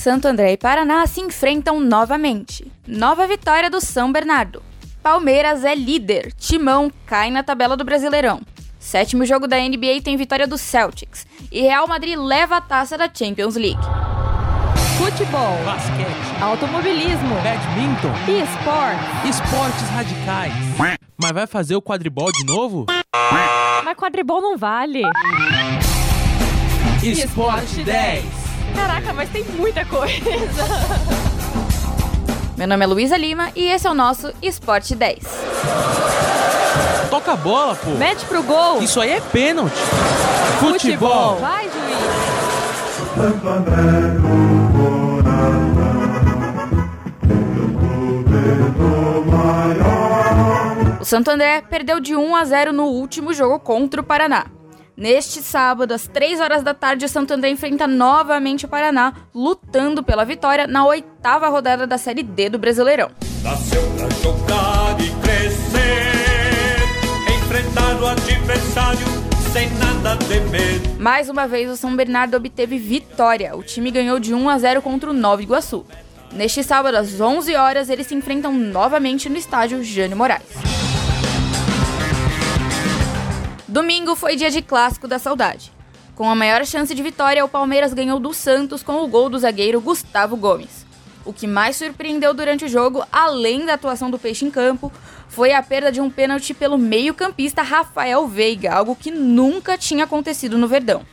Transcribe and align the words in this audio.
Santo 0.00 0.26
André 0.26 0.52
e 0.52 0.56
Paraná 0.56 1.06
se 1.06 1.20
enfrentam 1.20 1.78
novamente. 1.78 2.72
Nova 2.88 3.26
vitória 3.26 3.68
do 3.68 3.82
São 3.82 4.10
Bernardo. 4.10 4.62
Palmeiras 5.02 5.62
é 5.62 5.74
líder, 5.74 6.32
Timão 6.32 6.90
cai 7.04 7.30
na 7.30 7.42
tabela 7.42 7.76
do 7.76 7.84
Brasileirão. 7.84 8.40
Sétimo 8.78 9.26
jogo 9.26 9.46
da 9.46 9.58
NBA 9.58 10.00
tem 10.02 10.16
vitória 10.16 10.46
do 10.46 10.56
Celtics 10.56 11.26
e 11.52 11.60
Real 11.60 11.86
Madrid 11.86 12.18
leva 12.18 12.56
a 12.56 12.60
taça 12.62 12.96
da 12.96 13.10
Champions 13.12 13.56
League. 13.56 13.82
Futebol, 14.96 15.58
basquete, 15.66 16.42
automobilismo, 16.42 17.34
badminton, 17.34 18.14
e 18.26 18.40
esportes. 18.40 19.36
esportes 19.36 19.88
radicais. 19.90 20.52
Mas 21.18 21.32
vai 21.32 21.46
fazer 21.46 21.76
o 21.76 21.82
quadribol 21.82 22.32
de 22.32 22.46
novo? 22.46 22.86
Mas 23.84 23.96
quadribol 23.98 24.40
não 24.40 24.56
vale. 24.56 25.02
Esporte 27.02 27.84
10. 27.84 28.39
Caraca, 28.74 29.12
mas 29.12 29.28
tem 29.30 29.44
muita 29.44 29.84
coisa. 29.84 30.20
Meu 32.56 32.68
nome 32.68 32.84
é 32.84 32.86
Luísa 32.86 33.16
Lima 33.16 33.50
e 33.56 33.68
esse 33.68 33.86
é 33.86 33.90
o 33.90 33.94
nosso 33.94 34.32
Esporte 34.42 34.94
10. 34.94 35.18
Toca 37.08 37.32
a 37.32 37.36
bola, 37.36 37.74
pô. 37.74 37.90
Mete 37.92 38.24
pro 38.26 38.42
gol. 38.42 38.82
Isso 38.82 39.00
aí 39.00 39.12
é 39.12 39.20
pênalti. 39.20 39.74
Futebol. 40.60 41.36
Vai, 41.36 41.64
juiz. 41.64 42.40
O 51.00 51.04
Santo 51.04 51.30
André 51.30 51.62
perdeu 51.62 51.98
de 51.98 52.14
1 52.14 52.36
a 52.36 52.44
0 52.44 52.72
no 52.72 52.84
último 52.84 53.32
jogo 53.32 53.58
contra 53.58 54.00
o 54.00 54.04
Paraná. 54.04 54.46
Neste 54.96 55.40
sábado, 55.42 55.92
às 55.92 56.06
3 56.06 56.40
horas 56.40 56.62
da 56.62 56.74
tarde, 56.74 57.04
o 57.04 57.08
Santo 57.08 57.32
André 57.32 57.50
enfrenta 57.50 57.86
novamente 57.86 58.66
o 58.66 58.68
Paraná, 58.68 59.14
lutando 59.34 60.02
pela 60.02 60.24
vitória 60.24 60.66
na 60.66 60.84
oitava 60.84 61.48
rodada 61.48 61.86
da 61.86 61.96
Série 61.96 62.22
D 62.22 62.50
do 62.50 62.58
Brasileirão. 62.58 63.10
Nasceu 63.42 63.82
pra 63.96 64.10
jogar 64.10 65.00
e 65.00 65.10
crescer, 65.22 66.76
enfrentar 67.38 68.00
o 68.00 68.06
adversário 68.06 69.06
sem 69.52 69.70
nada 69.70 70.16
temer. 70.26 70.80
Mais 70.98 71.28
uma 71.28 71.48
vez, 71.48 71.70
o 71.70 71.76
São 71.76 71.96
Bernardo 71.96 72.36
obteve 72.36 72.78
vitória. 72.78 73.56
O 73.56 73.62
time 73.62 73.90
ganhou 73.90 74.20
de 74.20 74.34
1 74.34 74.48
a 74.48 74.58
0 74.58 74.82
contra 74.82 75.10
o 75.10 75.14
Nova 75.14 75.42
Iguaçu. 75.42 75.86
Neste 76.32 76.62
sábado, 76.62 76.96
às 76.96 77.20
11 77.20 77.56
horas, 77.56 77.88
eles 77.88 78.06
se 78.06 78.14
enfrentam 78.14 78.52
novamente 78.52 79.28
no 79.28 79.36
estádio 79.36 79.82
Jânio 79.82 80.16
Moraes. 80.16 80.69
Domingo 83.70 84.16
foi 84.16 84.34
dia 84.34 84.50
de 84.50 84.62
clássico 84.62 85.06
da 85.06 85.16
saudade. 85.16 85.70
Com 86.16 86.28
a 86.28 86.34
maior 86.34 86.66
chance 86.66 86.92
de 86.92 87.00
vitória, 87.04 87.44
o 87.44 87.48
Palmeiras 87.48 87.94
ganhou 87.94 88.18
do 88.18 88.34
Santos 88.34 88.82
com 88.82 89.04
o 89.04 89.06
gol 89.06 89.30
do 89.30 89.38
zagueiro 89.38 89.80
Gustavo 89.80 90.36
Gomes. 90.36 90.84
O 91.24 91.32
que 91.32 91.46
mais 91.46 91.76
surpreendeu 91.76 92.34
durante 92.34 92.64
o 92.64 92.68
jogo, 92.68 93.04
além 93.12 93.64
da 93.64 93.74
atuação 93.74 94.10
do 94.10 94.18
Peixe 94.18 94.44
em 94.44 94.50
campo, 94.50 94.90
foi 95.28 95.52
a 95.52 95.62
perda 95.62 95.92
de 95.92 96.00
um 96.00 96.10
pênalti 96.10 96.52
pelo 96.52 96.76
meio-campista 96.76 97.62
Rafael 97.62 98.26
Veiga, 98.26 98.74
algo 98.74 98.96
que 98.96 99.12
nunca 99.12 99.78
tinha 99.78 100.02
acontecido 100.02 100.58
no 100.58 100.66
Verdão. 100.66 101.06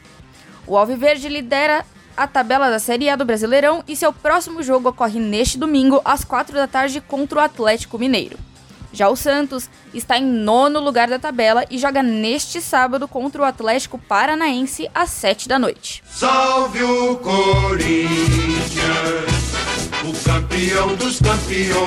O 0.66 0.75
Alviverde 0.75 1.30
lidera 1.30 1.85
a 2.17 2.25
tabela 2.25 2.72
da 2.72 2.80
Série 2.80 3.08
A 3.08 3.16
do 3.16 3.23
Brasileirão 3.23 3.83
e 3.88 3.95
seu 3.95 4.11
próximo 4.11 4.63
jogo 4.63 4.89
ocorre 4.89 5.19
neste 5.19 5.59
domingo, 5.59 6.02
às 6.03 6.23
4 6.23 6.55
da 6.55 6.66
tarde, 6.66 7.02
contra 7.02 7.38
o 7.38 7.41
Atlético 7.44 8.00
Mineiro. 8.00 8.39
Já 8.98 9.08
o 9.09 9.16
Santos 9.16 9.70
está 9.94 10.17
em 10.17 10.26
nono 10.26 10.80
lugar 10.80 11.08
da 11.08 11.20
tabela 11.20 11.64
e 11.70 11.78
joga 11.78 12.02
neste 12.02 12.59
sábado 12.59 13.08
contra 13.08 13.44
o 13.44 13.45
Atlético 13.45 14.00
Paranaense 14.00 14.90
às 14.92 15.12
7 15.12 15.48
da 15.48 15.59
noite. 15.59 16.03
Salve 16.09 16.81
o 16.81 17.16
Corinthians, 17.18 17.86
o 20.03 20.25
campeão 20.25 20.95
dos 20.95 21.20
campeões. 21.20 21.78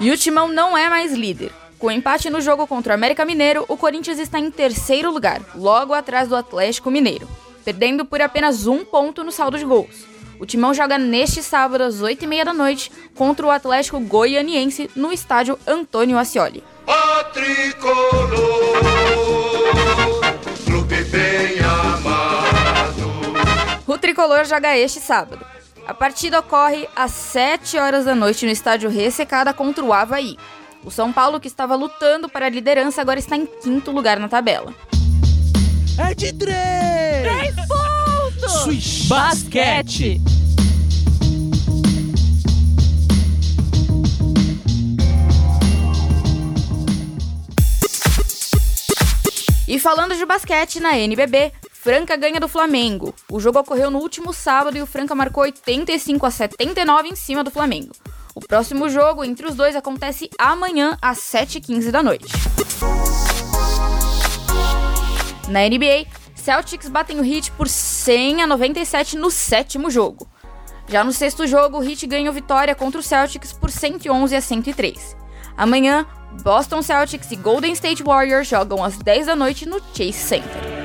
E 0.00 0.08
o 0.12 0.16
Timão 0.16 0.46
não 0.46 0.78
é 0.78 0.88
mais 0.88 1.12
líder. 1.12 1.50
Com 1.80 1.90
empate 1.90 2.30
no 2.30 2.40
jogo 2.40 2.64
contra 2.68 2.92
o 2.92 2.94
América 2.94 3.24
Mineiro, 3.24 3.64
o 3.66 3.76
Corinthians 3.76 4.20
está 4.20 4.38
em 4.38 4.52
terceiro 4.52 5.10
lugar, 5.10 5.42
logo 5.56 5.94
atrás 5.94 6.28
do 6.28 6.36
Atlético 6.36 6.92
Mineiro, 6.92 7.28
perdendo 7.64 8.04
por 8.04 8.22
apenas 8.22 8.68
um 8.68 8.84
ponto 8.84 9.24
no 9.24 9.32
saldo 9.32 9.58
de 9.58 9.64
gols. 9.64 10.06
O 10.40 10.46
Timão 10.46 10.72
joga 10.72 10.96
neste 10.98 11.42
sábado 11.42 11.82
às 11.82 12.00
8h30 12.00 12.44
da 12.44 12.54
noite 12.54 12.92
contra 13.14 13.44
o 13.46 13.50
Atlético 13.50 13.98
Goianiense 13.98 14.88
no 14.94 15.12
estádio 15.12 15.58
Antônio 15.66 16.16
Ascioli. 16.16 16.62
O 16.86 17.24
tricolor, 17.32 18.28
clube 20.64 21.02
bem 21.04 21.58
amado. 21.58 23.08
O 23.86 23.98
tricolor 23.98 24.44
joga 24.44 24.76
este 24.76 25.00
sábado. 25.00 25.44
A 25.86 25.94
partida 25.94 26.38
ocorre 26.38 26.88
às 26.94 27.10
7 27.10 27.78
horas 27.78 28.04
da 28.04 28.14
noite 28.14 28.44
no 28.46 28.52
estádio 28.52 28.90
Ressecada 28.90 29.52
contra 29.52 29.84
o 29.84 29.92
Havaí. 29.92 30.36
O 30.84 30.90
São 30.90 31.12
Paulo, 31.12 31.40
que 31.40 31.48
estava 31.48 31.74
lutando 31.74 32.28
para 32.28 32.46
a 32.46 32.50
liderança, 32.50 33.00
agora 33.00 33.18
está 33.18 33.36
em 33.36 33.44
quinto 33.46 33.90
lugar 33.90 34.20
na 34.20 34.28
tabela. 34.28 34.72
É 35.98 36.14
de 36.14 36.32
três. 36.32 37.56
Ponto. 37.66 38.48
Swish. 38.48 39.08
Basquete. 39.08 40.20
E 49.78 49.80
falando 49.80 50.16
de 50.16 50.26
basquete 50.26 50.80
na 50.80 50.98
NBB, 50.98 51.52
Franca 51.70 52.16
ganha 52.16 52.40
do 52.40 52.48
Flamengo. 52.48 53.14
O 53.30 53.38
jogo 53.38 53.60
ocorreu 53.60 53.92
no 53.92 54.00
último 54.00 54.32
sábado 54.32 54.76
e 54.76 54.82
o 54.82 54.86
Franca 54.86 55.14
marcou 55.14 55.44
85 55.44 56.26
a 56.26 56.32
79 56.32 57.06
em 57.10 57.14
cima 57.14 57.44
do 57.44 57.50
Flamengo. 57.52 57.92
O 58.34 58.40
próximo 58.40 58.88
jogo 58.88 59.22
entre 59.22 59.46
os 59.46 59.54
dois 59.54 59.76
acontece 59.76 60.28
amanhã 60.36 60.98
às 61.00 61.18
7h15 61.18 61.92
da 61.92 62.02
noite. 62.02 62.26
Na 65.46 65.60
NBA, 65.60 66.08
Celtics 66.34 66.88
batem 66.88 67.20
o 67.20 67.24
Heat 67.24 67.52
por 67.52 67.68
100 67.68 68.42
a 68.42 68.48
97 68.48 69.16
no 69.16 69.30
sétimo 69.30 69.92
jogo. 69.92 70.28
Já 70.88 71.04
no 71.04 71.12
sexto 71.12 71.46
jogo, 71.46 71.78
o 71.78 71.88
Heat 71.88 72.04
ganhou 72.08 72.34
vitória 72.34 72.74
contra 72.74 72.98
o 72.98 73.04
Celtics 73.04 73.52
por 73.52 73.70
111 73.70 74.34
a 74.34 74.40
103. 74.40 75.16
Amanhã, 75.58 76.06
Boston 76.44 76.80
Celtics 76.82 77.32
e 77.32 77.36
Golden 77.36 77.72
State 77.72 78.04
Warriors 78.04 78.46
jogam 78.46 78.82
às 78.82 78.96
10 78.96 79.26
da 79.26 79.34
noite 79.34 79.68
no 79.68 79.80
Chase 79.92 80.12
Center. 80.12 80.77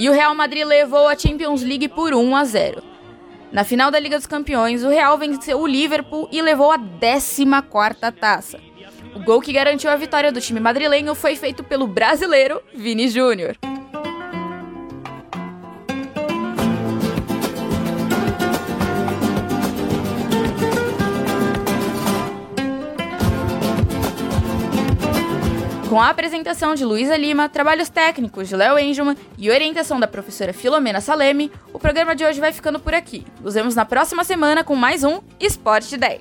E 0.00 0.08
o 0.08 0.12
Real 0.14 0.34
Madrid 0.34 0.64
levou 0.64 1.06
a 1.06 1.14
Champions 1.14 1.62
League 1.62 1.86
por 1.86 2.14
1 2.14 2.34
a 2.34 2.42
0. 2.42 2.82
Na 3.52 3.64
final 3.64 3.90
da 3.90 4.00
Liga 4.00 4.16
dos 4.16 4.26
Campeões, 4.26 4.82
o 4.82 4.88
Real 4.88 5.18
venceu 5.18 5.60
o 5.60 5.66
Liverpool 5.66 6.26
e 6.32 6.40
levou 6.40 6.72
a 6.72 6.78
14ª 6.78 8.10
taça. 8.10 8.58
O 9.14 9.22
gol 9.22 9.42
que 9.42 9.52
garantiu 9.52 9.90
a 9.90 9.96
vitória 9.96 10.32
do 10.32 10.40
time 10.40 10.58
madrilenho 10.58 11.14
foi 11.14 11.36
feito 11.36 11.62
pelo 11.62 11.86
brasileiro 11.86 12.62
Vini 12.74 13.08
Júnior. 13.08 13.58
Com 25.90 26.00
a 26.00 26.08
apresentação 26.08 26.76
de 26.76 26.84
Luísa 26.84 27.16
Lima, 27.16 27.48
trabalhos 27.48 27.88
técnicos 27.88 28.48
de 28.48 28.54
Léo 28.54 28.78
Engelman 28.78 29.16
e 29.36 29.50
orientação 29.50 29.98
da 29.98 30.06
professora 30.06 30.52
Filomena 30.52 31.00
Saleme, 31.00 31.50
o 31.72 31.80
programa 31.80 32.14
de 32.14 32.24
hoje 32.24 32.38
vai 32.38 32.52
ficando 32.52 32.78
por 32.78 32.94
aqui. 32.94 33.26
Nos 33.40 33.54
vemos 33.54 33.74
na 33.74 33.84
próxima 33.84 34.22
semana 34.22 34.62
com 34.62 34.76
mais 34.76 35.02
um 35.02 35.18
Esporte 35.40 35.96
10. 35.96 36.20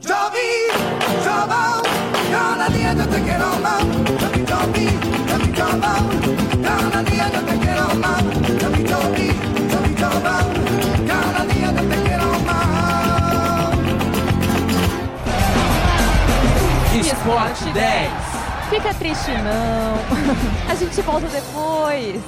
Joby, 0.00 0.42
Esporte 17.06 17.64
10. 17.72 18.10
fica 18.70 18.94
triste 18.94 19.30
não. 19.30 19.94
A 20.70 20.74
gente 20.74 21.00
volta 21.02 21.26
depois. 21.28 22.20